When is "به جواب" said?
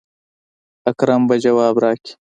1.27-1.75